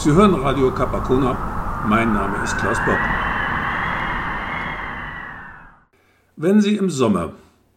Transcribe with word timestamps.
Sie 0.00 0.12
hören 0.12 0.32
Radio 0.32 0.72
Capacona. 0.72 1.84
Mein 1.88 2.12
Name 2.12 2.44
ist 2.44 2.56
Klaus 2.56 2.78
Bock. 2.86 3.00
Wenn 6.36 6.60
Sie 6.60 6.76
im 6.76 6.88
Sommer 6.88 7.32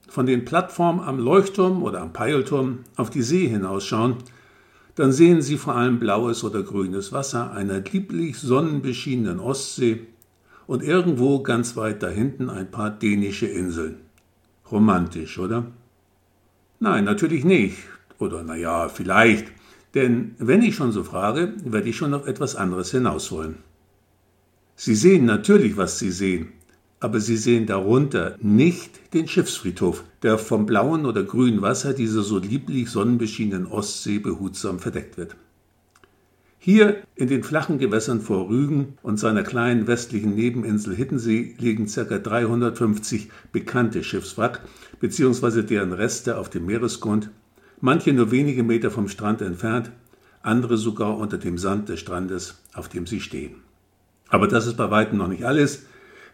von 0.08 0.28
den 0.28 0.46
Plattformen 0.46 0.99
am 0.99 1.18
Leuchtturm 1.18 1.81
oder 1.81 1.99
am 1.99 2.13
Peilturm 2.13 2.81
auf 2.96 3.10
die 3.10 3.24
See 3.24 3.47
hinausschauen, 3.47 4.18
dann 4.94 5.12
sehen 5.12 5.42
Sie 5.42 5.58
vor 5.58 5.76
allem 5.76 5.97
blaues 5.97 6.44
oder 6.44 6.62
grünes 6.62 7.12
Wasser 7.12 7.54
einer 7.54 7.79
lieblich 7.79 8.38
sonnenbeschienenen 8.38 9.40
Ostsee 9.40 10.06
und 10.67 10.83
irgendwo 10.83 11.42
ganz 11.42 11.76
weit 11.76 12.03
dahinten 12.03 12.51
ein 12.51 12.69
paar 12.69 12.92
dänische 12.92 13.47
Inseln. 13.47 13.96
Romantisch, 14.72 15.40
oder? 15.40 15.65
Nein, 16.80 17.03
natürlich 17.03 17.45
nicht. 17.45 17.77
Oder 18.20 18.44
naja, 18.44 18.90
vielleicht. 18.90 19.52
Denn 19.94 20.36
wenn 20.38 20.62
ich 20.62 20.76
schon 20.76 20.91
so 20.91 21.04
frage, 21.04 21.54
werde 21.63 21.90
ich 21.90 21.98
schon 21.98 22.13
auf 22.13 22.27
etwas 22.27 22.55
anderes 22.55 22.91
hinaus 22.91 23.32
wollen. 23.32 23.58
Sie 24.76 24.95
sehen 24.95 25.26
natürlich, 25.26 25.77
was 25.77 25.99
Sie 25.99 26.12
sehen, 26.12 26.54
aber 26.99 27.20
Sie 27.20 27.38
sehen 27.38 27.66
darunter 27.66 28.38
nicht 28.41 29.13
den 29.13 29.27
Schiffsfriedhof, 29.27 30.04
der 30.23 30.38
vom 30.38 30.66
blauen 30.66 31.05
oder 31.05 31.23
grünen 31.23 31.62
Wasser 31.62 31.94
dieser 31.94 32.23
so 32.23 32.38
lieblich 32.38 32.90
sonnenbeschienenen 32.90 33.68
Ostsee 33.68 34.20
behutsam 34.20 34.80
verdeckt 34.80 35.18
wird. 35.18 35.35
Hier 36.63 36.98
in 37.16 37.27
den 37.27 37.44
flachen 37.44 37.80
Gewässern 37.80 38.21
vor 38.21 38.48
Rügen 38.48 38.94
und 39.02 39.18
seiner 39.18 39.41
kleinen 39.41 39.88
westlichen 39.88 40.35
Nebeninsel 40.35 40.96
Hittensee 40.96 41.55
liegen 41.58 41.88
ca. 41.88 42.04
350 42.04 43.30
bekannte 43.52 44.04
Schiffswrack 44.04 44.62
bzw. 44.99 45.63
deren 45.63 45.91
Reste 45.91 46.38
auf 46.38 46.49
dem 46.49 46.68
Meeresgrund, 46.68 47.32
manche 47.81 48.13
nur 48.13 48.31
wenige 48.31 48.63
Meter 48.63 48.91
vom 48.91 49.08
Strand 49.08 49.41
entfernt, 49.41 49.91
andere 50.41 50.77
sogar 50.77 51.18
unter 51.18 51.37
dem 51.37 51.57
Sand 51.57 51.90
des 51.90 51.99
Strandes, 51.99 52.62
auf 52.73 52.88
dem 52.88 53.05
sie 53.05 53.20
stehen. 53.20 53.55
Aber 54.29 54.48
das 54.48 54.65
ist 54.65 54.77
bei 54.77 54.90
weitem 54.90 55.18
noch 55.18 55.27
nicht 55.27 55.43
alles. 55.43 55.85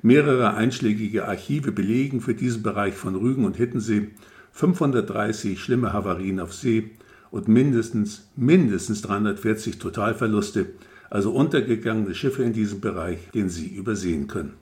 Mehrere 0.01 0.53
einschlägige 0.53 1.27
Archive 1.27 1.71
belegen 1.71 2.21
für 2.21 2.35
diesen 2.35 2.61
Bereich 2.61 2.93
von 2.93 3.15
Rügen 3.15 3.45
und 3.45 3.57
Hittensee 3.57 4.09
530 4.51 5.61
schlimme 5.61 5.93
Havarien 5.93 6.39
auf 6.39 6.53
See 6.53 6.91
und 7.31 7.47
mindestens, 7.47 8.29
mindestens 8.35 9.01
340 9.01 9.79
Totalverluste, 9.79 10.67
also 11.09 11.31
untergegangene 11.31 12.15
Schiffe 12.15 12.43
in 12.43 12.53
diesem 12.53 12.81
Bereich, 12.81 13.17
den 13.33 13.49
Sie 13.49 13.67
übersehen 13.67 14.27
können. 14.27 14.53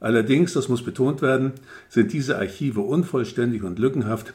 Allerdings, 0.00 0.52
das 0.52 0.68
muss 0.68 0.82
betont 0.82 1.22
werden, 1.22 1.52
sind 1.88 2.12
diese 2.12 2.38
Archive 2.38 2.80
unvollständig 2.80 3.62
und 3.62 3.78
lückenhaft, 3.78 4.34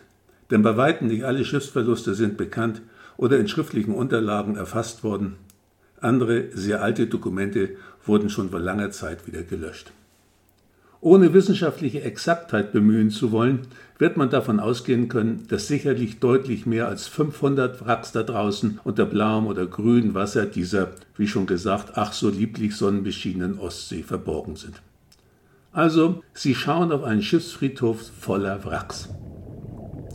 denn 0.52 0.62
bei 0.62 0.78
weitem 0.78 1.08
nicht 1.08 1.24
alle 1.24 1.46
Schiffsverluste 1.46 2.16
sind 2.16 2.38
bekannt 2.38 2.82
oder 3.18 3.38
in 3.38 3.48
schriftlichen 3.48 3.94
Unterlagen 3.94 4.56
erfasst 4.56 5.04
worden. 5.04 5.36
Andere, 6.02 6.46
sehr 6.54 6.82
alte 6.82 7.08
Dokumente 7.08 7.72
wurden 8.06 8.30
schon 8.30 8.50
vor 8.50 8.60
langer 8.60 8.92
Zeit 8.92 9.28
wieder 9.28 9.44
gelöscht. 9.44 9.92
Ohne 11.02 11.34
wissenschaftliche 11.34 12.02
Exaktheit 12.02 12.74
bemühen 12.74 13.10
zu 13.10 13.32
wollen, 13.32 13.68
wird 13.98 14.18
man 14.18 14.30
davon 14.30 14.60
ausgehen 14.60 15.08
können, 15.08 15.46
dass 15.48 15.68
sicherlich 15.68 16.20
deutlich 16.20 16.66
mehr 16.66 16.90
als 16.90 17.08
500 17.08 17.86
Wracks 17.86 18.12
da 18.12 18.24
draußen 18.24 18.80
unter 18.84 19.06
blauem 19.06 19.48
oder 19.48 19.66
grünem 19.66 20.14
Wasser 20.14 20.46
dieser, 20.46 20.92
wie 21.16 21.28
schon 21.28 21.46
gesagt, 21.46 21.94
ach 21.96 22.12
so 22.12 22.30
lieblich 22.30 22.76
sonnenbeschienenen 22.76 23.60
Ostsee 23.60 24.04
verborgen 24.04 24.58
sind. 24.58 24.82
Also, 25.72 26.22
Sie 26.34 26.56
schauen 26.56 26.92
auf 26.92 27.04
einen 27.04 27.22
Schiffsfriedhof 27.22 28.12
voller 28.20 28.66
Wracks. 28.66 29.08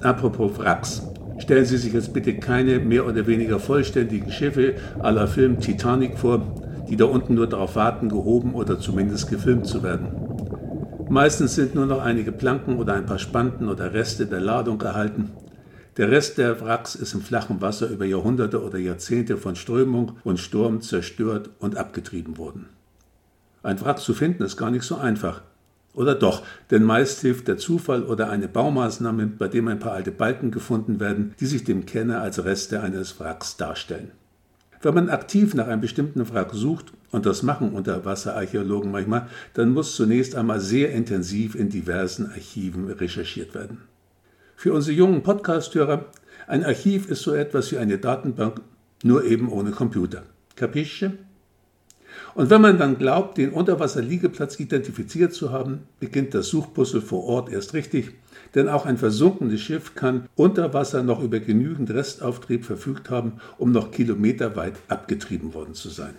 Apropos 0.04 0.58
Wracks. 0.58 1.00
Stellen 1.38 1.64
Sie 1.64 1.78
sich 1.78 1.94
jetzt 1.94 2.12
bitte 2.12 2.34
keine 2.34 2.78
mehr 2.78 3.06
oder 3.06 3.26
weniger 3.26 3.58
vollständigen 3.58 4.30
Schiffe 4.30 4.74
la 5.02 5.26
Film 5.26 5.60
Titanic 5.60 6.18
vor, 6.18 6.42
die 6.90 6.96
da 6.96 7.06
unten 7.06 7.34
nur 7.34 7.46
darauf 7.46 7.74
warten, 7.74 8.10
gehoben 8.10 8.52
oder 8.52 8.78
zumindest 8.78 9.30
gefilmt 9.30 9.66
zu 9.66 9.82
werden. 9.82 10.08
Meistens 11.08 11.54
sind 11.54 11.74
nur 11.74 11.86
noch 11.86 12.02
einige 12.02 12.32
Planken 12.32 12.76
oder 12.76 12.92
ein 12.92 13.06
paar 13.06 13.18
Spanten 13.18 13.66
oder 13.66 13.94
Reste 13.94 14.26
der 14.26 14.40
Ladung 14.40 14.78
erhalten. 14.82 15.30
Der 15.96 16.10
Rest 16.10 16.36
der 16.36 16.60
Wracks 16.60 16.94
ist 16.94 17.14
im 17.14 17.22
flachen 17.22 17.62
Wasser 17.62 17.88
über 17.88 18.04
Jahrhunderte 18.04 18.62
oder 18.62 18.76
Jahrzehnte 18.76 19.38
von 19.38 19.56
Strömung 19.56 20.18
und 20.22 20.38
Sturm 20.38 20.82
zerstört 20.82 21.48
und 21.60 21.78
abgetrieben 21.78 22.36
worden. 22.36 22.68
Ein 23.62 23.80
Wrack 23.80 24.00
zu 24.00 24.12
finden 24.12 24.42
ist 24.42 24.58
gar 24.58 24.70
nicht 24.70 24.84
so 24.84 24.96
einfach. 24.96 25.40
Oder 25.94 26.16
doch, 26.16 26.42
denn 26.70 26.82
meist 26.82 27.20
hilft 27.20 27.46
der 27.46 27.56
Zufall 27.56 28.02
oder 28.02 28.28
eine 28.28 28.48
Baumaßnahme, 28.48 29.26
bei 29.26 29.46
dem 29.46 29.68
ein 29.68 29.78
paar 29.78 29.92
alte 29.92 30.10
Balken 30.10 30.50
gefunden 30.50 30.98
werden, 30.98 31.34
die 31.38 31.46
sich 31.46 31.62
dem 31.62 31.86
Kenner 31.86 32.20
als 32.20 32.44
Reste 32.44 32.80
eines 32.80 33.20
Wracks 33.20 33.56
darstellen. 33.56 34.10
Wenn 34.82 34.94
man 34.94 35.08
aktiv 35.08 35.54
nach 35.54 35.68
einem 35.68 35.80
bestimmten 35.80 36.28
Wrack 36.28 36.50
sucht, 36.52 36.92
und 37.10 37.26
das 37.26 37.44
machen 37.44 37.72
Unterwasserarchäologen 37.72 38.90
manchmal, 38.90 39.28
dann 39.54 39.70
muss 39.70 39.94
zunächst 39.94 40.34
einmal 40.34 40.58
sehr 40.58 40.92
intensiv 40.92 41.54
in 41.54 41.70
diversen 41.70 42.26
Archiven 42.26 42.90
recherchiert 42.90 43.54
werden. 43.54 43.78
Für 44.56 44.72
unsere 44.72 44.96
jungen 44.96 45.22
Podcasthörer, 45.22 46.06
ein 46.48 46.64
Archiv 46.64 47.08
ist 47.08 47.22
so 47.22 47.32
etwas 47.32 47.70
wie 47.70 47.78
eine 47.78 47.98
Datenbank, 47.98 48.60
nur 49.04 49.24
eben 49.24 49.48
ohne 49.48 49.70
Computer. 49.70 50.24
Capisce? 50.56 51.12
Und 52.34 52.50
wenn 52.50 52.60
man 52.60 52.78
dann 52.78 52.98
glaubt, 52.98 53.38
den 53.38 53.50
Unterwasserliegeplatz 53.50 54.58
identifiziert 54.58 55.32
zu 55.32 55.52
haben, 55.52 55.80
beginnt 56.00 56.34
das 56.34 56.48
Suchpuzzle 56.48 57.00
vor 57.00 57.24
Ort 57.24 57.50
erst 57.50 57.74
richtig 57.74 58.12
denn 58.54 58.68
auch 58.68 58.86
ein 58.86 58.98
versunkenes 58.98 59.60
Schiff 59.60 59.94
kann 59.94 60.28
unter 60.36 60.72
Wasser 60.74 61.02
noch 61.02 61.22
über 61.22 61.40
genügend 61.40 61.90
Restauftrieb 61.90 62.64
verfügt 62.64 63.10
haben, 63.10 63.34
um 63.58 63.72
noch 63.72 63.90
kilometerweit 63.90 64.74
abgetrieben 64.88 65.54
worden 65.54 65.74
zu 65.74 65.88
sein. 65.90 66.14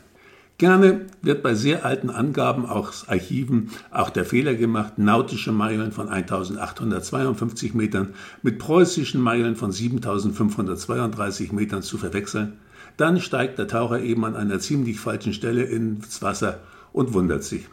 Gerne 0.57 1.01
wird 1.21 1.43
bei 1.43 1.53
sehr 1.53 1.83
alten 1.83 2.09
Angaben 2.09 2.65
aus 2.65 3.09
Archiven 3.09 3.71
auch 3.91 4.09
der 4.09 4.23
Fehler 4.23 4.55
gemacht, 4.55 4.97
nautische 4.97 5.51
Meilen 5.51 5.91
von 5.91 6.07
1852 6.07 7.73
Metern 7.73 8.13
mit 8.41 8.57
preußischen 8.57 9.19
Meilen 9.19 9.57
von 9.57 9.73
7532 9.73 11.51
Metern 11.51 11.81
zu 11.81 11.97
verwechseln. 11.97 12.53
Dann 12.97 13.19
steigt 13.19 13.59
der 13.59 13.67
Taucher 13.67 14.01
eben 14.01 14.25
an 14.25 14.35
einer 14.35 14.59
ziemlich 14.59 14.99
falschen 14.99 15.33
Stelle 15.33 15.63
ins 15.63 16.21
Wasser 16.21 16.61
und 16.93 17.13
wundert 17.13 17.43
sich. 17.43 17.67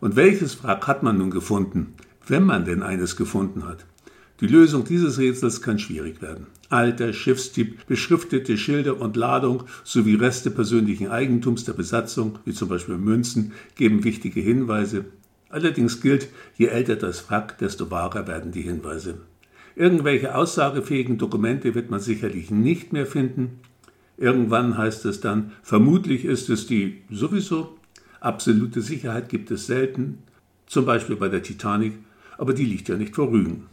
Und 0.00 0.16
welches 0.16 0.62
Wrack 0.62 0.86
hat 0.86 1.02
man 1.02 1.18
nun 1.18 1.30
gefunden? 1.30 1.94
wenn 2.26 2.44
man 2.44 2.64
denn 2.64 2.82
eines 2.82 3.16
gefunden 3.16 3.66
hat. 3.66 3.84
Die 4.40 4.46
Lösung 4.46 4.84
dieses 4.84 5.18
Rätsels 5.18 5.62
kann 5.62 5.78
schwierig 5.78 6.20
werden. 6.20 6.46
Alter, 6.68 7.12
Schiffstyp, 7.12 7.86
beschriftete 7.86 8.56
Schilder 8.56 9.00
und 9.00 9.16
Ladung 9.16 9.64
sowie 9.84 10.14
Reste 10.14 10.50
persönlichen 10.50 11.08
Eigentums 11.08 11.64
der 11.64 11.74
Besatzung, 11.74 12.38
wie 12.44 12.52
zum 12.52 12.68
Beispiel 12.68 12.96
Münzen, 12.96 13.52
geben 13.76 14.04
wichtige 14.04 14.40
Hinweise. 14.40 15.04
Allerdings 15.48 16.00
gilt, 16.00 16.28
je 16.56 16.66
älter 16.66 16.96
das 16.96 17.28
Wrack, 17.30 17.58
desto 17.58 17.90
wahrer 17.90 18.26
werden 18.26 18.52
die 18.52 18.62
Hinweise. 18.62 19.18
Irgendwelche 19.76 20.34
aussagefähigen 20.34 21.18
Dokumente 21.18 21.74
wird 21.74 21.90
man 21.90 22.00
sicherlich 22.00 22.50
nicht 22.50 22.92
mehr 22.92 23.06
finden. 23.06 23.60
Irgendwann 24.16 24.76
heißt 24.78 25.04
es 25.06 25.20
dann, 25.20 25.52
vermutlich 25.62 26.24
ist 26.24 26.50
es 26.50 26.66
die 26.66 27.02
sowieso. 27.10 27.76
Absolute 28.20 28.80
Sicherheit 28.80 29.28
gibt 29.28 29.50
es 29.50 29.66
selten, 29.66 30.18
zum 30.66 30.84
Beispiel 30.84 31.16
bei 31.16 31.28
der 31.28 31.42
Titanic 31.42 31.94
aber 32.38 32.54
die 32.54 32.64
liegt 32.64 32.88
ja 32.88 32.96
nicht 32.96 33.14
vor 33.14 33.30
Rügen. 33.30 33.68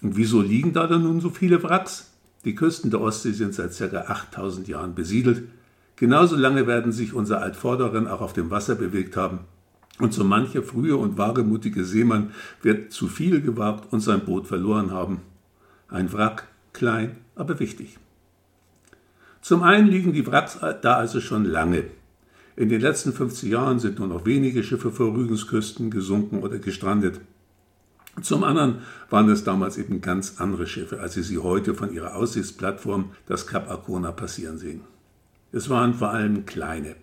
Und 0.00 0.16
wieso 0.16 0.40
liegen 0.40 0.72
da 0.72 0.86
dann 0.86 1.02
nun 1.02 1.20
so 1.20 1.30
viele 1.30 1.62
Wracks? 1.62 2.12
Die 2.44 2.54
Küsten 2.54 2.90
der 2.90 3.00
Ostsee 3.00 3.32
sind 3.32 3.54
seit 3.54 3.76
ca. 3.76 4.02
8000 4.02 4.68
Jahren 4.68 4.94
besiedelt. 4.94 5.48
Genauso 5.96 6.36
lange 6.36 6.68
werden 6.68 6.92
sich 6.92 7.14
unsere 7.14 7.40
Altvorderen 7.40 8.06
auch 8.06 8.20
auf 8.20 8.32
dem 8.32 8.50
Wasser 8.50 8.76
bewegt 8.76 9.16
haben. 9.16 9.40
Und 9.98 10.12
so 10.14 10.22
mancher 10.24 10.62
frühe 10.62 10.96
und 10.96 11.18
wagemutige 11.18 11.84
Seemann 11.84 12.30
wird 12.62 12.92
zu 12.92 13.08
viel 13.08 13.40
gewagt 13.40 13.92
und 13.92 14.00
sein 14.00 14.24
Boot 14.24 14.46
verloren 14.46 14.92
haben. 14.92 15.20
Ein 15.88 16.12
Wrack, 16.12 16.48
klein, 16.72 17.16
aber 17.34 17.58
wichtig. 17.60 17.98
Zum 19.42 19.64
einen 19.64 19.88
liegen 19.88 20.12
die 20.12 20.24
Wracks 20.24 20.58
da 20.82 20.94
also 20.94 21.20
schon 21.20 21.44
lange. 21.44 21.84
In 22.54 22.68
den 22.68 22.80
letzten 22.80 23.12
50 23.12 23.50
Jahren 23.50 23.80
sind 23.80 23.98
nur 23.98 24.06
noch 24.06 24.24
wenige 24.24 24.62
Schiffe 24.62 24.92
vor 24.92 25.14
Rügensküsten 25.14 25.90
gesunken 25.90 26.42
oder 26.42 26.58
gestrandet. 26.58 27.20
Zum 28.20 28.44
anderen 28.44 28.82
waren 29.10 29.28
es 29.30 29.42
damals 29.42 29.78
eben 29.78 30.00
ganz 30.00 30.34
andere 30.38 30.68
Schiffe, 30.68 31.00
als 31.00 31.14
Sie 31.14 31.22
sie 31.22 31.38
heute 31.38 31.74
von 31.74 31.92
ihrer 31.92 32.14
Aussichtsplattform, 32.14 33.10
das 33.26 33.48
Kap 33.48 33.68
Arkona, 33.68 34.12
passieren 34.12 34.58
sehen. 34.58 34.82
Es 35.50 35.68
waren 35.68 35.94
vor 35.94 36.10
allem 36.10 36.46
kleine, 36.46 36.94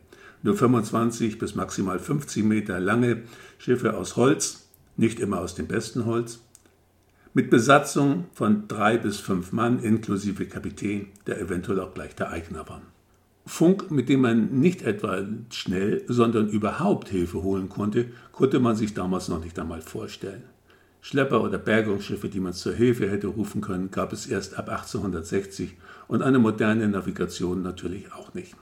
nur 0.41 0.55
25 0.55 1.39
bis 1.39 1.55
maximal 1.55 1.99
50 1.99 2.45
Meter 2.45 2.79
lange 2.79 3.23
Schiffe 3.57 3.97
aus 3.97 4.15
Holz, 4.15 4.69
nicht 4.95 5.19
immer 5.19 5.41
aus 5.41 5.55
dem 5.55 5.67
besten 5.67 6.05
Holz, 6.05 6.39
mit 7.33 7.49
Besatzung 7.49 8.25
von 8.33 8.67
drei 8.67 8.97
bis 8.97 9.19
fünf 9.19 9.51
Mann 9.51 9.79
inklusive 9.79 10.45
Kapitän, 10.45 11.07
der 11.27 11.39
eventuell 11.39 11.79
auch 11.79 11.93
gleich 11.93 12.15
der 12.15 12.29
Eigner 12.31 12.67
war. 12.67 12.81
Funk, 13.45 13.89
mit 13.89 14.09
dem 14.09 14.21
man 14.21 14.59
nicht 14.59 14.83
etwa 14.83 15.23
schnell, 15.49 16.03
sondern 16.07 16.49
überhaupt 16.49 17.09
Hilfe 17.09 17.41
holen 17.41 17.69
konnte, 17.69 18.05
konnte 18.31 18.59
man 18.59 18.75
sich 18.75 18.93
damals 18.93 19.27
noch 19.27 19.43
nicht 19.43 19.57
einmal 19.57 19.81
vorstellen. 19.81 20.43
Schlepper 21.01 21.41
oder 21.41 21.57
Bergungsschiffe, 21.57 22.29
die 22.29 22.39
man 22.39 22.53
zur 22.53 22.73
Hilfe 22.73 23.09
hätte 23.09 23.27
rufen 23.27 23.61
können, 23.61 23.89
gab 23.89 24.11
es 24.11 24.27
erst 24.27 24.57
ab 24.57 24.69
1860 24.69 25.77
und 26.07 26.21
eine 26.21 26.39
moderne 26.39 26.87
Navigation 26.87 27.61
natürlich 27.61 28.11
auch 28.11 28.33
nicht. 28.33 28.55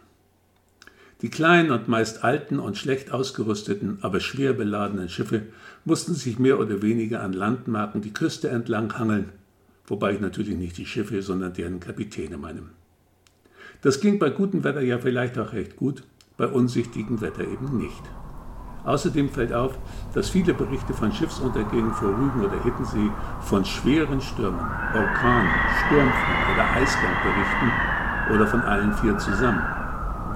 Die 1.22 1.30
kleinen 1.30 1.72
und 1.72 1.88
meist 1.88 2.24
alten 2.24 2.60
und 2.60 2.78
schlecht 2.78 3.12
ausgerüsteten, 3.12 3.98
aber 4.02 4.20
schwer 4.20 4.54
beladenen 4.54 5.10
Schiffe 5.10 5.44
mussten 5.84 6.14
sich 6.14 6.38
mehr 6.38 6.60
oder 6.60 6.82
weniger 6.84 7.24
an 7.24 7.34
Landmarken 7.34 8.02
die 8.02 8.14
Küste 8.14 8.50
entlang 8.50 8.98
hangeln, 9.00 9.30
wobei 9.88 10.14
ich 10.14 10.20
natürlich 10.20 10.56
nicht 10.56 10.78
die 10.78 10.86
Schiffe, 10.86 11.22
sondern 11.24 11.54
deren 11.54 11.80
Kapitäne 11.80 12.38
meine. 12.38 12.62
Das 13.82 14.00
ging 14.00 14.20
bei 14.20 14.30
gutem 14.30 14.64
Wetter 14.64 14.82
ja 14.82 15.00
vielleicht 15.00 15.40
auch 15.40 15.54
recht 15.54 15.76
gut, 15.76 16.04
bei 16.38 16.46
unsichtigem 16.46 17.20
Wetter 17.20 17.42
eben 17.42 17.78
nicht. 17.78 18.04
Außerdem 18.84 19.30
fällt 19.30 19.54
auf, 19.54 19.78
dass 20.14 20.30
viele 20.30 20.54
Berichte 20.54 20.94
von 20.94 21.12
Schiffsuntergängen 21.12 21.94
vor 21.94 22.10
Rügen 22.10 22.46
oder 22.46 22.64
Hittensee 22.64 23.12
von 23.42 23.66
schweren 23.66 24.22
Stürmen, 24.22 24.60
Orkanen, 24.60 25.52
Sturmflut 25.86 26.54
oder 26.54 26.74
Eisgang 26.74 27.16
berichten 27.24 28.34
oder 28.34 28.48
von 28.48 28.62
allen 28.62 28.94
vier 28.94 29.18
zusammen. 29.18 29.62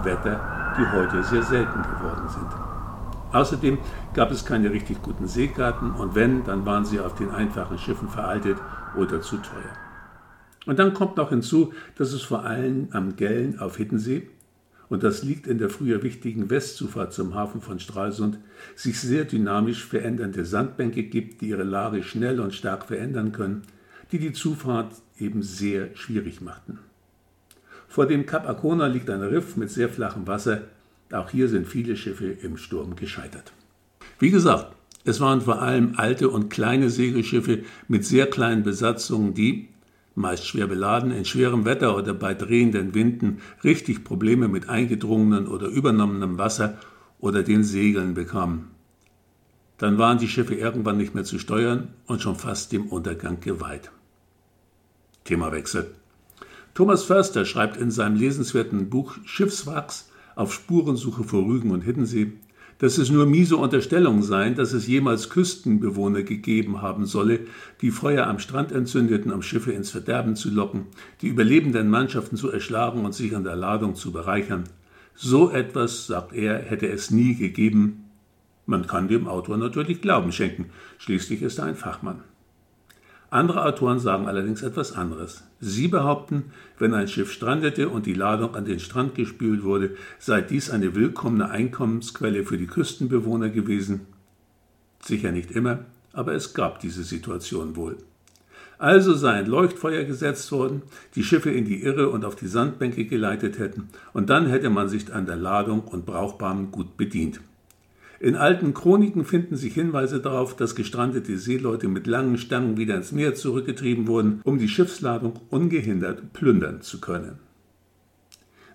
Wetter, 0.04 0.51
die 0.78 0.92
heute 0.92 1.24
sehr 1.24 1.44
selten 1.44 1.82
geworden 1.82 2.28
sind. 2.30 2.48
Außerdem 3.34 3.78
gab 4.14 4.32
es 4.32 4.46
keine 4.46 4.72
richtig 4.72 5.02
guten 5.02 5.28
Seekarten 5.28 5.92
und 5.92 6.16
wenn, 6.16 6.44
dann 6.44 6.66
waren 6.66 6.86
sie 6.86 7.00
auf 7.00 7.16
den 7.16 7.32
einfachen 7.32 7.78
Schiffen 7.78 8.10
veraltet 8.10 8.58
oder 8.96 9.22
zu 9.22 9.38
teuer. 9.38 9.74
Und 10.66 10.80
dann 10.80 10.94
kommt 10.94 11.18
noch 11.18 11.30
hinzu, 11.30 11.74
dass 11.96 12.12
es 12.14 12.22
vor 12.22 12.44
allem 12.44 12.90
am 12.92 13.16
Gellen 13.16 13.60
auf 13.60 13.78
Hittensee 13.78 14.30
und 14.92 15.04
das 15.04 15.24
liegt 15.24 15.48
in 15.48 15.58
der 15.58 15.70
früher 15.70 16.04
wichtigen 16.04 16.50
Westzufahrt 16.50 17.14
zum 17.14 17.34
Hafen 17.34 17.62
von 17.62 17.80
Stralsund, 17.80 18.40
sich 18.76 19.00
sehr 19.00 19.24
dynamisch 19.24 19.86
verändernde 19.86 20.44
Sandbänke 20.44 21.04
gibt, 21.04 21.40
die 21.40 21.48
ihre 21.48 21.64
Lage 21.64 22.04
schnell 22.04 22.42
und 22.42 22.54
stark 22.54 22.88
verändern 22.88 23.32
können, 23.32 23.62
die 24.12 24.20
die 24.20 24.34
Zufahrt 24.34 24.92
eben 25.18 25.44
sehr 25.44 25.96
schwierig 25.96 26.42
machten. 26.42 26.80
Vor 27.92 28.06
dem 28.06 28.26
Kap 28.26 28.48
Arkona 28.48 28.88
liegt 28.88 29.10
ein 29.10 29.22
Riff 29.22 29.58
mit 29.58 29.70
sehr 29.70 29.90
flachem 29.90 30.26
Wasser. 30.26 30.62
Auch 31.12 31.30
hier 31.30 31.50
sind 31.50 31.68
viele 31.68 31.98
Schiffe 31.98 32.28
im 32.28 32.56
Sturm 32.56 32.96
gescheitert. 32.96 33.52
Wie 34.18 34.32
gesagt, 34.32 34.74
es 35.04 35.20
waren 35.20 35.42
vor 35.42 35.62
allem 35.62 35.96
alte 35.98 36.30
und 36.30 36.50
kleine 36.50 36.90
Segelschiffe 36.90 37.64
mit 37.90 38.06
sehr 38.06 38.28
kleinen 38.28 38.64
Besatzungen, 38.64 39.34
die, 39.34 39.68
meist 40.16 40.48
schwer 40.48 40.68
beladen, 40.68 41.12
in 41.12 41.26
schwerem 41.26 41.66
Wetter 41.66 41.98
oder 41.98 42.14
bei 42.14 42.34
drehenden 42.34 42.96
Winden 42.96 43.42
richtig 43.62 44.06
Probleme 44.06 44.48
mit 44.48 44.70
eingedrungenem 44.70 45.52
oder 45.52 45.68
übernommenem 45.68 46.38
Wasser 46.38 46.78
oder 47.20 47.44
den 47.44 47.66
Segeln 47.66 48.14
bekamen. 48.14 48.70
Dann 49.80 49.98
waren 49.98 50.18
die 50.18 50.30
Schiffe 50.30 50.56
irgendwann 50.56 50.96
nicht 50.96 51.14
mehr 51.14 51.26
zu 51.26 51.40
steuern 51.40 51.90
und 52.06 52.22
schon 52.22 52.38
fast 52.38 52.72
dem 52.72 52.88
Untergang 52.88 53.42
geweiht. 53.42 53.92
Themawechsel. 55.26 55.94
Thomas 56.74 57.04
Förster 57.04 57.46
schreibt 57.46 57.78
in 57.78 57.92
seinem 57.92 58.16
lesenswerten 58.16 58.90
Buch 58.90 59.18
Schiffswachs 59.26 60.10
auf 60.36 60.54
Spurensuche 60.54 61.24
vor 61.24 61.46
Rügen 61.46 61.72
und 61.72 61.82
Hiddensee 61.82 62.34
dass 62.82 62.98
es 62.98 63.12
nur 63.12 63.28
miese 63.28 63.58
Unterstellungen 63.58 64.24
seien, 64.24 64.56
dass 64.56 64.74
es 64.74 64.88
jemals 64.88 65.30
Küstenbewohner 65.30 66.24
gegeben 66.24 66.82
haben 66.82 67.06
solle, 67.06 67.42
die 67.82 67.92
Feuer 67.92 68.26
am 68.26 68.40
Strand 68.40 68.72
entzündeten, 68.72 69.32
um 69.32 69.44
Schiffe 69.44 69.72
ins 69.72 69.92
Verderben 69.92 70.36
zu 70.36 70.50
locken, 70.50 70.88
die 71.22 71.28
überlebenden 71.28 71.92
Mannschaften 71.92 72.38
zu 72.38 72.50
erschlagen 72.50 73.06
und 73.06 73.14
sich 73.14 73.36
an 73.36 73.44
der 73.44 73.56
Ladung 73.56 73.94
zu 73.94 74.12
bereichern. 74.12 74.64
So 75.14 75.52
etwas, 75.52 76.08
sagt 76.08 76.34
er, 76.34 76.58
hätte 76.58 76.88
es 76.88 77.12
nie 77.12 77.36
gegeben. 77.36 78.06
Man 78.66 78.88
kann 78.88 79.08
dem 79.08 79.28
Autor 79.28 79.58
natürlich 79.58 80.02
Glauben 80.02 80.32
schenken, 80.32 80.72
schließlich 80.98 81.44
ist 81.44 81.60
er 81.60 81.66
ein 81.66 81.76
Fachmann. 81.76 82.22
Andere 83.32 83.64
Autoren 83.64 84.00
sagen 84.00 84.28
allerdings 84.28 84.62
etwas 84.62 84.92
anderes. 84.92 85.46
Sie 85.62 85.88
behaupten, 85.88 86.52
wenn 86.78 86.94
ein 86.94 87.08
Schiff 87.08 87.32
strandete 87.32 87.88
und 87.88 88.06
die 88.06 88.14
Ladung 88.14 88.56
an 88.56 88.66
den 88.66 88.82
Strand 88.82 89.16
gespült 89.16 89.64
wurde, 89.64 89.96
sei 90.20 90.42
dies 90.42 90.70
eine 90.70 90.96
willkommene 90.96 91.50
Einkommensquelle 91.50 92.44
für 92.44 92.58
die 92.58 92.68
Küstenbewohner 92.68 93.48
gewesen. 93.48 94.02
Sicher 95.02 95.32
nicht 95.32 95.50
immer, 95.50 95.86
aber 96.12 96.34
es 96.34 96.54
gab 96.54 96.82
diese 96.82 97.04
Situation 97.04 97.78
wohl. 97.78 97.96
Also 98.78 99.14
sei 99.14 99.32
ein 99.32 99.46
Leuchtfeuer 99.46 100.04
gesetzt 100.04 100.52
worden, 100.52 100.82
die 101.16 101.24
Schiffe 101.24 101.52
in 101.52 101.64
die 101.64 101.84
Irre 101.84 102.10
und 102.10 102.26
auf 102.26 102.36
die 102.36 102.48
Sandbänke 102.48 103.06
geleitet 103.06 103.60
hätten, 103.60 103.88
und 104.12 104.30
dann 104.30 104.48
hätte 104.48 104.70
man 104.70 104.90
sich 104.90 105.14
an 105.14 105.26
der 105.26 105.38
Ladung 105.38 105.82
und 105.82 106.06
brauchbarem 106.06 106.70
Gut 106.72 106.98
bedient. 106.98 107.40
In 108.22 108.36
alten 108.36 108.76
Chroniken 108.76 109.26
finden 109.26 109.56
sich 109.56 109.74
Hinweise 109.74 110.20
darauf, 110.20 110.56
dass 110.56 110.76
gestrandete 110.76 111.40
Seeleute 111.40 111.88
mit 111.88 112.06
langen 112.06 112.38
Stangen 112.38 112.78
wieder 112.78 112.96
ins 112.96 113.12
Meer 113.12 113.34
zurückgetrieben 113.34 114.06
wurden, 114.06 114.42
um 114.44 114.60
die 114.60 114.70
Schiffsladung 114.70 115.40
ungehindert 115.50 116.32
plündern 116.32 116.84
zu 116.84 117.02
können. 117.02 117.40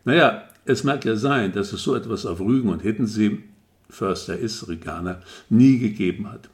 Naja, 0.05 0.49
es 0.65 0.83
mag 0.83 1.05
ja 1.05 1.15
sein, 1.15 1.53
dass 1.53 1.73
es 1.73 1.85
so 1.85 1.95
etwas 1.95 2.27
auf 2.27 2.41
Rügen 2.41 2.71
und 2.71 2.83
Hittensee, 2.83 3.39
Förster 3.89 4.37
ist 4.37 4.69
Riganer, 4.69 5.23
nie 5.49 5.79
gegeben 5.79 6.29
hat. 6.29 6.51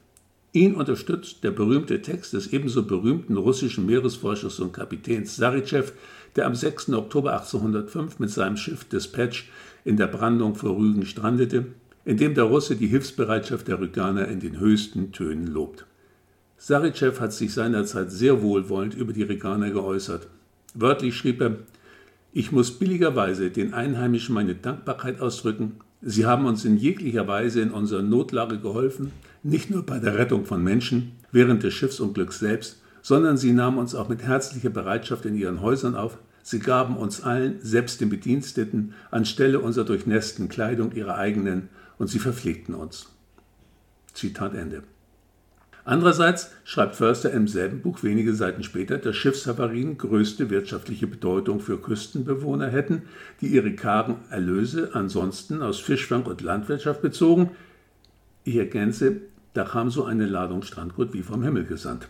Ihn 0.51 0.75
unterstützt 0.75 1.43
der 1.43 1.49
berühmte 1.49 2.03
Text 2.03 2.33
des 2.33 2.53
ebenso 2.53 2.83
berühmten 2.83 3.37
russischen 3.37 3.87
Meeresforschers 3.87 4.59
und 4.59 4.71
Kapitäns 4.71 5.35
Saritschew, 5.35 5.85
der 6.35 6.45
am 6.45 6.53
6. 6.53 6.89
Oktober 6.89 7.33
1805 7.33 8.19
mit 8.19 8.29
seinem 8.29 8.55
Schiff 8.57 8.83
Dispatch 8.83 9.49
in 9.83 9.97
der 9.97 10.05
Brandung 10.05 10.53
vor 10.53 10.77
Rügen 10.77 11.07
strandete 11.07 11.65
in 12.05 12.17
dem 12.17 12.33
der 12.33 12.45
Russe 12.45 12.75
die 12.75 12.87
Hilfsbereitschaft 12.87 13.67
der 13.67 13.79
Rüganer 13.79 14.27
in 14.27 14.39
den 14.39 14.59
höchsten 14.59 15.11
Tönen 15.11 15.47
lobt. 15.47 15.85
Saritschew 16.57 17.19
hat 17.19 17.33
sich 17.33 17.53
seinerzeit 17.53 18.11
sehr 18.11 18.41
wohlwollend 18.41 18.93
über 18.93 19.13
die 19.13 19.23
Rüganer 19.23 19.71
geäußert. 19.71 20.27
Wörtlich 20.73 21.15
schrieb 21.15 21.41
er, 21.41 21.57
ich 22.31 22.51
muss 22.51 22.71
billigerweise 22.71 23.51
den 23.51 23.73
Einheimischen 23.73 24.33
meine 24.33 24.55
Dankbarkeit 24.55 25.21
ausdrücken. 25.21 25.73
Sie 26.01 26.25
haben 26.25 26.45
uns 26.45 26.65
in 26.65 26.77
jeglicher 26.77 27.27
Weise 27.27 27.61
in 27.61 27.71
unserer 27.71 28.01
Notlage 28.01 28.59
geholfen, 28.59 29.11
nicht 29.43 29.69
nur 29.69 29.85
bei 29.85 29.99
der 29.99 30.17
Rettung 30.17 30.45
von 30.45 30.63
Menschen 30.63 31.11
während 31.31 31.63
des 31.63 31.73
Schiffsunglücks 31.73 32.39
selbst, 32.39 32.81
sondern 33.01 33.37
sie 33.37 33.51
nahmen 33.51 33.77
uns 33.77 33.93
auch 33.93 34.09
mit 34.09 34.23
herzlicher 34.23 34.69
Bereitschaft 34.69 35.25
in 35.25 35.35
ihren 35.35 35.61
Häusern 35.61 35.95
auf, 35.95 36.17
Sie 36.45 36.59
gaben 36.59 36.97
uns 36.97 37.23
allen, 37.23 37.59
selbst 37.61 38.01
den 38.01 38.09
Bediensteten, 38.09 38.93
anstelle 39.11 39.61
unserer 39.61 39.85
durchnässten 39.85 40.49
Kleidung 40.49 40.91
ihre 40.91 41.15
eigenen 41.15 41.69
und 42.03 42.09
sie 42.09 42.19
verpflegten 42.19 42.75
uns. 42.75 43.07
Zitat 44.13 44.55
Ende. 44.55 44.83
Andererseits 45.85 46.51
schreibt 46.65 46.97
Förster 46.97 47.31
im 47.31 47.47
selben 47.47 47.79
Buch 47.79 48.03
wenige 48.03 48.33
Seiten 48.33 48.61
später, 48.63 48.97
dass 48.97 49.15
Schiffshavarien 49.15 49.97
größte 49.97 50.49
wirtschaftliche 50.49 51.07
Bedeutung 51.07 51.61
für 51.61 51.77
Küstenbewohner 51.81 52.67
hätten, 52.67 53.03
die 53.39 53.47
ihre 53.47 53.71
kargen 53.71 54.17
Erlöse 54.29 54.89
ansonsten 54.91 55.61
aus 55.61 55.79
Fischfang 55.79 56.23
und 56.23 56.41
Landwirtschaft 56.41 57.01
bezogen. 57.01 57.51
Ich 58.43 58.57
ergänze, 58.57 59.21
da 59.53 59.63
kam 59.63 59.89
so 59.89 60.03
eine 60.03 60.25
Ladung 60.25 60.61
Strandgut 60.63 61.13
wie 61.13 61.21
vom 61.21 61.41
Himmel 61.41 61.63
gesandt. 61.63 62.09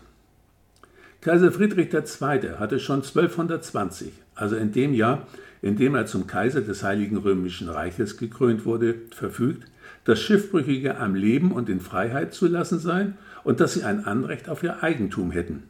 Kaiser 1.24 1.50
Friedrich 1.50 1.90
II. 1.90 2.58
hatte 2.58 2.78
schon 2.78 2.96
1220, 2.96 4.12
also 4.34 4.56
in 4.56 4.72
dem 4.72 4.92
Jahr, 4.92 5.26
in 5.62 5.74
dem 5.74 5.94
er 5.94 6.04
zum 6.04 6.26
Kaiser 6.26 6.60
des 6.60 6.82
Heiligen 6.82 7.16
Römischen 7.16 7.70
Reiches 7.70 8.18
gekrönt 8.18 8.66
wurde, 8.66 8.96
verfügt, 9.10 9.66
dass 10.04 10.20
Schiffbrüchige 10.20 10.98
am 10.98 11.14
Leben 11.14 11.50
und 11.52 11.70
in 11.70 11.80
Freiheit 11.80 12.34
zu 12.34 12.46
lassen 12.46 12.78
seien 12.78 13.16
und 13.42 13.60
dass 13.60 13.72
sie 13.72 13.84
ein 13.84 14.04
Anrecht 14.04 14.50
auf 14.50 14.62
ihr 14.62 14.82
Eigentum 14.82 15.30
hätten. 15.30 15.62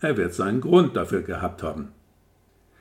Er 0.00 0.16
wird 0.16 0.32
seinen 0.32 0.62
Grund 0.62 0.96
dafür 0.96 1.20
gehabt 1.20 1.62
haben. 1.62 1.88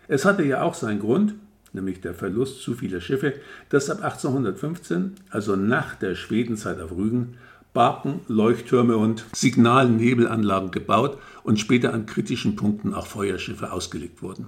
Es 0.07 0.23
hatte 0.23 0.43
ja 0.43 0.61
auch 0.61 0.73
seinen 0.73 1.01
Grund, 1.01 1.35
nämlich 1.73 1.99
der 1.99 2.13
Verlust 2.13 2.61
zu 2.61 2.75
vieler 2.75 3.01
Schiffe, 3.01 3.33
dass 3.67 3.89
ab 3.89 4.01
1815, 4.01 5.15
also 5.31 5.57
nach 5.57 5.95
der 5.95 6.15
Schwedenzeit 6.15 6.79
auf 6.79 6.91
Rügen, 6.91 7.35
Barken, 7.75 8.21
Leuchttürme 8.27 8.97
und 8.97 9.25
Signalnebelanlagen 9.33 10.71
gebaut 10.71 11.19
und 11.43 11.59
später 11.59 11.93
an 11.93 12.07
kritischen 12.07 12.55
Punkten 12.55 12.95
auch 12.95 13.05
Feuerschiffe 13.05 13.71
ausgelegt 13.71 14.23
wurden. 14.23 14.47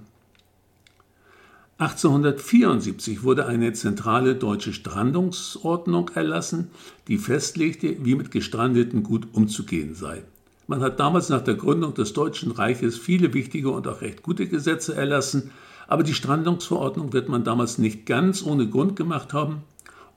1874 1.78 3.24
wurde 3.24 3.46
eine 3.46 3.74
zentrale 3.74 4.34
deutsche 4.34 4.74
Strandungsordnung 4.74 6.10
erlassen, 6.16 6.72
die 7.08 7.20
festlegte, 7.20 7.98
wie 8.04 8.16
mit 8.16 8.32
Gestrandeten 8.32 9.04
gut 9.04 9.28
umzugehen 9.34 9.94
sei. 9.94 10.24
Man 10.66 10.82
hat 10.82 11.00
damals 11.00 11.30
nach 11.30 11.42
der 11.42 11.56
Gründung 11.56 11.94
des 11.94 12.14
Deutschen 12.14 12.52
Reiches 12.52 12.98
viele 12.98 13.34
wichtige 13.34 13.70
und 13.70 13.88
auch 13.88 14.02
recht 14.02 14.24
gute 14.24 14.48
Gesetze 14.48 14.96
erlassen, 14.96 15.52
aber 15.88 16.04
die 16.04 16.14
Strandungsverordnung 16.14 17.14
wird 17.14 17.30
man 17.30 17.44
damals 17.44 17.78
nicht 17.78 18.06
ganz 18.06 18.42
ohne 18.42 18.68
Grund 18.68 18.96
gemacht 18.96 19.34
haben, 19.34 19.64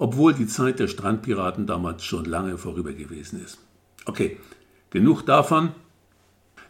obwohl 0.00 0.32
die 0.32 0.46
Zeit 0.46 0.80
der 0.80 0.88
Strandpiraten 0.88 1.66
damals 1.66 2.04
schon 2.04 2.24
lange 2.24 2.56
vorüber 2.56 2.94
gewesen 2.94 3.44
ist. 3.44 3.58
Okay, 4.06 4.38
genug 4.88 5.26
davon. 5.26 5.72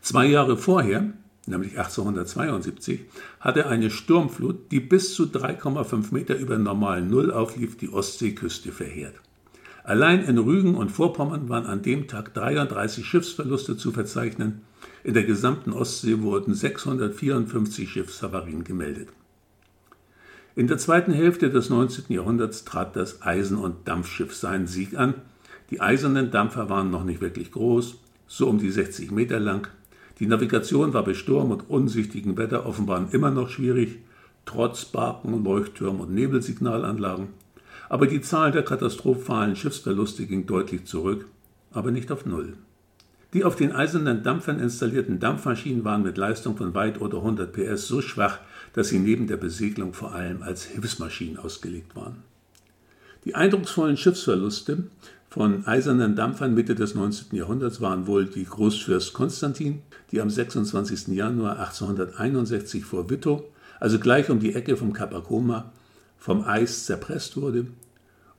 Zwei 0.01 0.27
Jahre 0.27 0.57
vorher, 0.57 1.13
nämlich 1.47 1.79
1872, 1.79 3.03
hatte 3.39 3.69
eine 3.69 3.91
Sturmflut, 3.91 4.73
die 4.73 4.81
bis 4.81 5.15
zu 5.15 5.27
3,5 5.27 6.13
Meter 6.13 6.37
über 6.37 6.59
normalen 6.59 7.09
Null 7.09 7.31
auflief, 7.31 7.79
die 7.79 7.93
Ostseeküste 7.93 8.73
verheert. 8.73 9.15
Allein 9.85 10.25
in 10.25 10.37
Rügen 10.37 10.75
und 10.75 10.91
Vorpommern 10.91 11.49
waren 11.49 11.67
an 11.67 11.83
dem 11.83 12.09
Tag 12.09 12.35
33 12.35 13.07
Schiffsverluste 13.07 13.77
zu 13.77 13.93
verzeichnen. 13.93 14.63
In 15.05 15.15
der 15.15 15.25
gesamten 15.25 15.73
Ostsee 15.73 16.21
wurden 16.21 16.53
654 16.53 17.89
Schiffshavarien 17.89 18.65
gemeldet. 18.65 19.09
In 20.57 20.67
der 20.67 20.79
zweiten 20.79 21.13
Hälfte 21.13 21.49
des 21.49 21.71
19. 21.71 22.07
Jahrhunderts 22.09 22.65
trat 22.65 22.97
das 22.97 23.23
Eisen- 23.23 23.57
und 23.57 23.87
Dampfschiff 23.87 24.35
seinen 24.35 24.67
Sieg 24.67 24.97
an. 24.99 25.15
Die 25.71 25.81
eisernen 25.81 26.33
Dampfer 26.33 26.69
waren 26.69 26.91
noch 26.91 27.05
nicht 27.05 27.21
wirklich 27.21 27.53
groß, 27.53 27.95
so 28.27 28.49
um 28.49 28.59
die 28.59 28.71
60 28.71 29.13
Meter 29.13 29.39
lang. 29.39 29.69
Die 30.19 30.27
Navigation 30.27 30.93
war 30.93 31.05
bei 31.05 31.15
Sturm 31.15 31.53
und 31.53 31.71
unsichtigem 31.71 32.37
Wetter 32.37 32.67
offenbar 32.67 33.09
immer 33.13 33.31
noch 33.31 33.49
schwierig, 33.49 33.99
trotz 34.45 34.85
Barken, 34.85 35.45
Leuchttürmen 35.45 36.01
und 36.01 36.15
Nebelsignalanlagen. 36.15 37.29
Aber 37.89 38.09
die 38.09 38.21
Zahl 38.21 38.51
der 38.51 38.65
katastrophalen 38.65 39.55
Schiffsverluste 39.55 40.27
ging 40.27 40.47
deutlich 40.47 40.85
zurück, 40.85 41.27
aber 41.73 41.93
nicht 41.93 42.11
auf 42.11 42.27
Null. 42.27 42.55
Die 43.33 43.45
auf 43.45 43.55
den 43.55 43.71
eisernen 43.71 44.25
Dampfern 44.25 44.59
installierten 44.59 45.21
Dampfmaschinen 45.21 45.85
waren 45.85 46.03
mit 46.03 46.19
Leistung 46.19 46.57
von 46.57 46.75
weit 46.75 46.99
unter 46.99 47.19
100 47.19 47.53
PS 47.53 47.87
so 47.87 48.03
schwach, 48.03 48.41
dass 48.73 48.89
sie 48.89 48.99
neben 48.99 49.27
der 49.27 49.37
Besegelung 49.37 49.93
vor 49.93 50.15
allem 50.15 50.43
als 50.43 50.65
Hilfsmaschinen 50.65 51.39
ausgelegt 51.39 51.97
waren. 51.97 52.23
Die 53.25 53.35
eindrucksvollen 53.35 53.97
Schiffsverluste 53.97 54.85
von 55.29 55.67
eisernen 55.67 56.17
Dampfern 56.17 56.55
Mitte 56.55 56.75
des 56.75 56.95
19. 56.95 57.37
Jahrhunderts 57.37 57.81
waren 57.81 58.07
wohl 58.07 58.27
die 58.27 58.45
Großfürst 58.45 59.13
Konstantin, 59.13 59.83
die 60.11 60.21
am 60.21 60.31
26. 60.31 61.09
Januar 61.09 61.59
1861 61.59 62.85
vor 62.85 63.11
Wittow, 63.11 63.45
also 63.79 63.99
gleich 63.99 64.31
um 64.31 64.41
die 64.41 64.55
Ecke 64.55 64.77
vom 64.77 64.93
Kap 64.93 65.15
Akoma, 65.15 65.73
vom 66.19 66.45
Eis 66.45 66.87
zerpresst 66.87 67.37
wurde, 67.37 67.67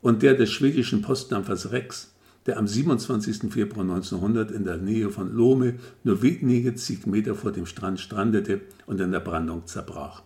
und 0.02 0.22
der 0.24 0.34
des 0.34 0.52
schwedischen 0.52 1.02
Postdampfers 1.02 1.72
Rex, 1.72 2.14
der 2.46 2.58
am 2.58 2.68
27. 2.68 3.52
Februar 3.52 3.82
1900 3.82 4.52
in 4.52 4.64
der 4.64 4.78
Nähe 4.78 5.10
von 5.10 5.34
Lohme 5.34 5.76
nur 6.04 6.22
wenige 6.22 6.76
zig 6.76 7.06
Meter 7.06 7.36
vor 7.36 7.52
dem 7.52 7.66
Strand 7.66 8.00
strandete 8.00 8.62
und 8.86 9.00
in 9.00 9.12
der 9.12 9.20
Brandung 9.20 9.68
zerbrach. 9.68 10.24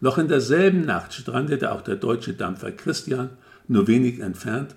Noch 0.00 0.18
in 0.18 0.28
derselben 0.28 0.82
Nacht 0.84 1.12
strandete 1.14 1.72
auch 1.72 1.82
der 1.82 1.96
deutsche 1.96 2.34
Dampfer 2.34 2.72
Christian, 2.72 3.30
nur 3.66 3.86
wenig 3.86 4.20
entfernt, 4.20 4.74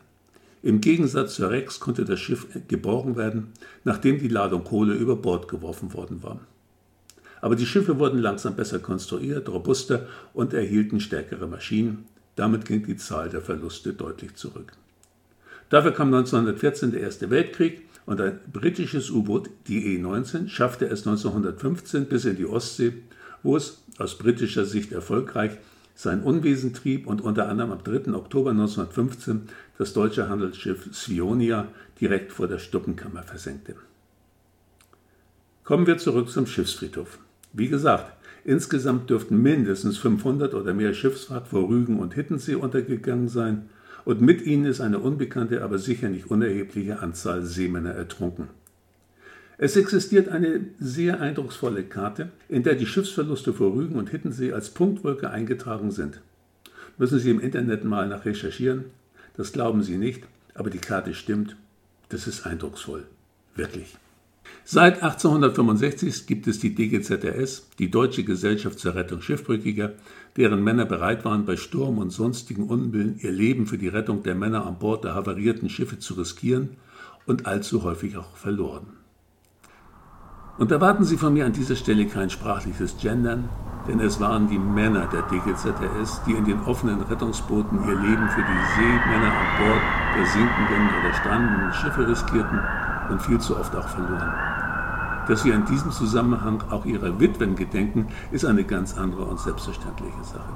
im 0.64 0.80
Gegensatz 0.80 1.36
zur 1.36 1.50
Rex 1.50 1.80
konnte 1.80 2.06
das 2.06 2.20
Schiff 2.20 2.48
geborgen 2.68 3.16
werden, 3.16 3.48
nachdem 3.84 4.20
die 4.20 4.28
Ladung 4.28 4.64
Kohle 4.64 4.94
über 4.94 5.16
Bord 5.16 5.48
geworfen 5.48 5.94
worden 5.94 6.22
war. 6.22 6.40
Aber 7.42 7.56
die 7.56 7.66
Schiffe 7.66 7.98
wurden 7.98 8.20
langsam 8.20 8.56
besser 8.56 8.78
konstruiert, 8.78 9.50
robuster 9.50 10.08
und 10.34 10.54
erhielten 10.54 11.00
stärkere 11.00 11.48
Maschinen. 11.48 12.06
Damit 12.36 12.66
ging 12.66 12.86
die 12.86 12.96
Zahl 12.96 13.30
der 13.30 13.42
Verluste 13.42 13.94
deutlich 13.94 14.36
zurück. 14.36 14.74
Dafür 15.72 15.92
kam 15.92 16.14
1914 16.14 16.92
der 16.92 17.00
Erste 17.00 17.30
Weltkrieg 17.30 17.84
und 18.06 18.20
ein 18.20 18.40
britisches 18.52 19.10
U-Boot, 19.10 19.50
die 19.68 19.96
E-19, 19.96 20.50
schaffte 20.50 20.86
es 20.86 21.08
1915 21.08 22.08
bis 22.08 22.26
in 22.26 22.36
die 22.36 22.46
Ostsee, 22.46 22.92
wo 23.42 23.56
es 23.56 23.82
aus 23.98 24.18
britischer 24.18 24.66
Sicht 24.66 24.92
erfolgreich 24.92 25.52
sein 25.96 26.24
Unwesen 26.24 26.74
trieb 26.74 27.08
und 27.08 27.22
unter 27.22 27.48
anderem 27.48 27.72
am 27.72 27.84
3. 27.84 28.14
Oktober 28.14 28.52
1915 28.52 29.44
das 29.78 29.94
deutsche 29.94 30.28
Handelsschiff 30.28 30.94
Svionia 30.94 31.70
direkt 32.02 32.34
vor 32.34 32.50
der 32.50 32.60
Stuppenkammer 32.60 33.24
versenkte. 33.24 33.76
Kommen 35.64 35.88
wir 35.88 35.98
zurück 35.98 36.30
zum 36.30 36.48
Schiffsfriedhof. 36.48 37.20
Wie 37.54 37.70
gesagt, 37.70 38.12
insgesamt 38.44 39.10
dürften 39.10 39.42
mindestens 39.42 39.98
500 40.00 40.54
oder 40.54 40.74
mehr 40.74 40.94
Schiffsfahrt 40.94 41.48
vor 41.48 41.70
Rügen 41.70 42.00
und 42.00 42.14
Hittensee 42.14 42.56
untergegangen 42.56 43.30
sein 43.30 43.70
und 44.06 44.22
mit 44.22 44.42
ihnen 44.42 44.66
ist 44.66 44.82
eine 44.82 45.00
unbekannte, 45.00 45.64
aber 45.64 45.78
sicher 45.78 46.10
nicht 46.10 46.30
unerhebliche 46.30 47.00
Anzahl 47.00 47.44
Seemänner 47.44 47.92
ertrunken. 47.92 48.48
Es 49.58 49.76
existiert 49.76 50.30
eine 50.30 50.62
sehr 50.80 51.22
eindrucksvolle 51.22 51.84
Karte, 51.84 52.30
in 52.50 52.64
der 52.64 52.74
die 52.74 52.88
Schiffsverluste 52.88 53.54
vor 53.54 53.76
Rügen 53.76 53.96
und 53.96 54.10
Hittensee 54.10 54.54
als 54.54 54.72
Punktwolke 54.72 55.30
eingetragen 55.30 55.92
sind. 55.92 56.20
Müssen 56.98 57.20
Sie 57.20 57.30
im 57.30 57.40
Internet 57.40 57.84
mal 57.84 58.08
nach 58.08 58.26
recherchieren. 58.26 58.86
Das 59.38 59.52
glauben 59.54 59.84
Sie 59.84 59.98
nicht, 59.98 60.24
aber 60.56 60.72
die 60.72 60.80
Karte 60.80 61.14
stimmt. 61.14 61.56
Das 62.10 62.26
ist 62.26 62.46
eindrucksvoll. 62.46 63.06
Wirklich. 63.56 63.96
Seit 64.64 65.04
1865 65.04 66.28
gibt 66.28 66.48
es 66.48 66.60
die 66.60 66.74
DGZRS, 66.74 67.68
die 67.80 67.92
Deutsche 67.92 68.24
Gesellschaft 68.24 68.80
zur 68.80 68.96
Rettung 68.96 69.22
Schiffbrüchiger, 69.22 69.94
deren 70.38 70.64
Männer 70.64 70.86
bereit 70.86 71.26
waren, 71.26 71.46
bei 71.46 71.58
Sturm 71.58 71.98
und 71.98 72.12
sonstigen 72.12 72.68
Unbillen 72.68 73.20
ihr 73.20 73.32
Leben 73.32 73.68
für 73.68 73.78
die 73.78 73.88
Rettung 73.88 74.24
der 74.24 74.36
Männer 74.36 74.66
an 74.66 74.80
Bord 74.80 75.04
der 75.04 75.16
havarierten 75.16 75.70
Schiffe 75.70 76.00
zu 76.00 76.14
riskieren 76.14 76.78
und 77.26 77.46
allzu 77.46 77.84
häufig 77.84 78.18
auch 78.18 78.36
verloren. 78.36 78.88
Und 80.58 80.72
erwarten 80.72 81.04
Sie 81.04 81.18
von 81.18 81.34
mir 81.34 81.46
an 81.46 81.54
dieser 81.54 81.76
Stelle 81.76 82.06
kein 82.06 82.30
sprachliches 82.30 82.98
Gendern, 82.98 83.50
denn 83.88 84.00
es 84.00 84.20
waren 84.20 84.48
die 84.48 84.60
Männer 84.60 85.08
der 85.08 85.24
DGZRS, 85.24 86.22
die 86.26 86.34
in 86.34 86.46
den 86.46 86.60
offenen 86.62 87.02
Rettungsbooten 87.02 87.80
ihr 87.84 87.96
Leben 87.96 88.30
für 88.30 88.42
die 88.42 88.76
Seemänner 88.76 89.32
an 89.32 89.66
Bord 89.66 89.82
der 90.16 90.26
sinkenden 90.28 90.90
oder 91.00 91.14
strandenden 91.16 91.74
Schiffe 91.74 92.08
riskierten 92.08 92.60
und 93.10 93.22
viel 93.22 93.40
zu 93.40 93.58
oft 93.58 93.76
auch 93.76 93.88
verloren. 93.88 94.51
Dass 95.32 95.46
wir 95.46 95.56
in 95.56 95.64
diesem 95.64 95.92
Zusammenhang 95.92 96.62
auch 96.72 96.84
ihrer 96.84 97.18
Witwen 97.22 97.56
gedenken, 97.56 98.08
ist 98.32 98.44
eine 98.44 98.66
ganz 98.66 98.98
andere 98.98 99.24
und 99.24 99.40
selbstverständliche 99.40 100.22
Sache. 100.26 100.52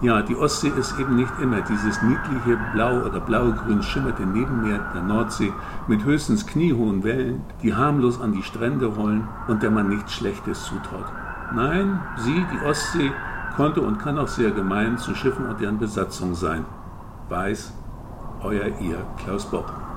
Ja, 0.00 0.22
die 0.22 0.36
Ostsee 0.36 0.70
ist 0.78 0.96
eben 1.00 1.16
nicht 1.16 1.32
immer 1.42 1.60
dieses 1.62 2.00
niedliche 2.00 2.56
Blau- 2.72 3.02
oder 3.04 3.18
Blaugrün 3.18 3.82
schimmerte 3.82 4.22
Nebenmeer 4.22 4.92
der 4.94 5.02
Nordsee 5.02 5.52
mit 5.88 6.04
höchstens 6.04 6.46
kniehohen 6.46 7.02
Wellen, 7.02 7.42
die 7.64 7.74
harmlos 7.74 8.20
an 8.20 8.30
die 8.30 8.44
Strände 8.44 8.86
rollen 8.86 9.26
und 9.48 9.64
der 9.64 9.72
man 9.72 9.88
nichts 9.88 10.12
Schlechtes 10.12 10.66
zutraut. 10.66 11.10
Nein, 11.52 11.98
sie, 12.16 12.46
die 12.52 12.64
Ostsee, 12.64 13.10
konnte 13.56 13.80
und 13.80 13.98
kann 13.98 14.18
auch 14.18 14.28
sehr 14.28 14.52
gemein 14.52 14.98
zu 14.98 15.16
Schiffen 15.16 15.46
und 15.46 15.60
deren 15.60 15.80
Besatzung 15.80 16.36
sein. 16.36 16.64
Weiß, 17.28 17.72
euer 18.44 18.66
ihr 18.80 19.04
Klaus 19.18 19.46
Bock. 19.46 19.89